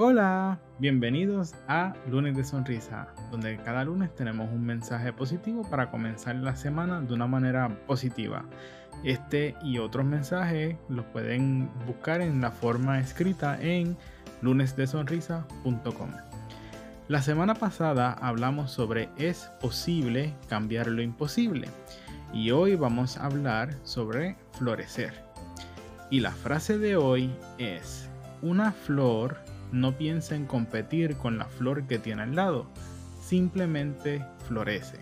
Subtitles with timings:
[0.00, 6.36] Hola, bienvenidos a Lunes de Sonrisa, donde cada lunes tenemos un mensaje positivo para comenzar
[6.36, 8.44] la semana de una manera positiva.
[9.02, 13.96] Este y otros mensajes los pueden buscar en la forma escrita en
[14.40, 16.10] lunesdesonrisa.com.
[17.08, 21.66] La semana pasada hablamos sobre es posible cambiar lo imposible
[22.32, 25.12] y hoy vamos a hablar sobre florecer.
[26.08, 28.08] Y la frase de hoy es,
[28.42, 32.66] una flor no piensa en competir con la flor que tiene al lado,
[33.20, 34.98] simplemente florece.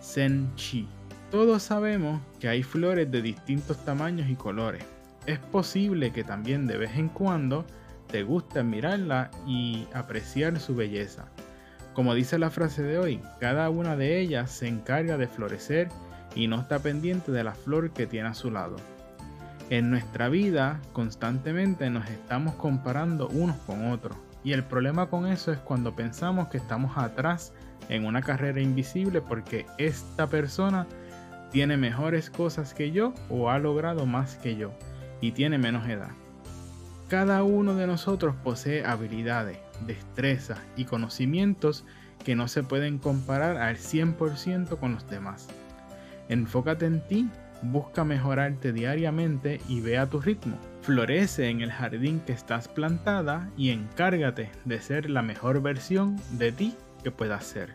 [0.00, 0.88] Sen Chi.
[1.30, 4.84] Todos sabemos que hay flores de distintos tamaños y colores.
[5.26, 7.64] Es posible que también de vez en cuando
[8.08, 11.26] te guste mirarla y apreciar su belleza.
[11.94, 15.88] Como dice la frase de hoy, cada una de ellas se encarga de florecer
[16.34, 18.76] y no está pendiente de la flor que tiene a su lado.
[19.72, 25.50] En nuestra vida constantemente nos estamos comparando unos con otros y el problema con eso
[25.50, 27.54] es cuando pensamos que estamos atrás
[27.88, 30.86] en una carrera invisible porque esta persona
[31.52, 34.74] tiene mejores cosas que yo o ha logrado más que yo
[35.22, 36.10] y tiene menos edad.
[37.08, 41.86] Cada uno de nosotros posee habilidades, destrezas y conocimientos
[42.26, 45.48] que no se pueden comparar al 100% con los demás.
[46.28, 47.30] Enfócate en ti
[47.62, 50.58] busca mejorarte diariamente y ve a tu ritmo.
[50.82, 56.52] Florece en el jardín que estás plantada y encárgate de ser la mejor versión de
[56.52, 57.74] ti que puedas ser.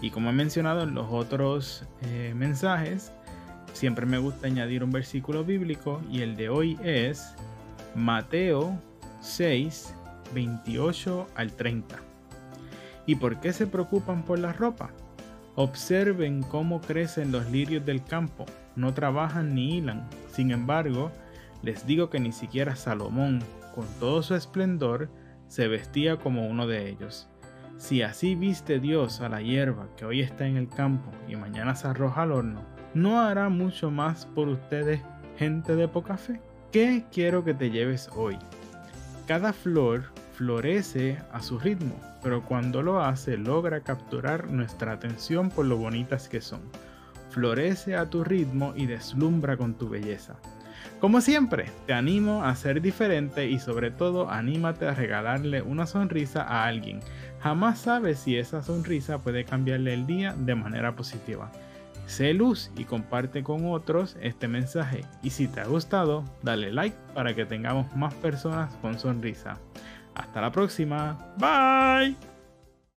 [0.00, 3.12] Y como he mencionado en los otros eh, mensajes,
[3.72, 7.34] siempre me gusta añadir un versículo bíblico y el de hoy es
[7.94, 8.78] Mateo
[9.20, 9.94] 6,
[10.34, 11.96] 28 al 30.
[13.06, 14.90] ¿Y por qué se preocupan por la ropa?
[15.54, 18.44] Observen cómo crecen los lirios del campo,
[18.76, 20.08] no trabajan ni hilan.
[20.30, 21.10] Sin embargo,
[21.62, 23.40] les digo que ni siquiera Salomón,
[23.74, 25.10] con todo su esplendor,
[25.48, 27.28] se vestía como uno de ellos.
[27.78, 31.74] Si así viste Dios a la hierba que hoy está en el campo y mañana
[31.74, 32.62] se arroja al horno,
[32.94, 35.00] ¿no hará mucho más por ustedes,
[35.36, 36.40] gente de poca fe?
[36.72, 38.38] ¿Qué quiero que te lleves hoy?
[39.26, 45.66] Cada flor florece a su ritmo, pero cuando lo hace logra capturar nuestra atención por
[45.66, 46.60] lo bonitas que son.
[47.36, 50.36] Florece a tu ritmo y deslumbra con tu belleza.
[51.00, 56.44] Como siempre, te animo a ser diferente y sobre todo anímate a regalarle una sonrisa
[56.44, 57.00] a alguien.
[57.40, 61.52] Jamás sabes si esa sonrisa puede cambiarle el día de manera positiva.
[62.06, 65.04] Sé luz y comparte con otros este mensaje.
[65.22, 69.58] Y si te ha gustado, dale like para que tengamos más personas con sonrisa.
[70.14, 71.18] Hasta la próxima.
[71.36, 72.35] Bye.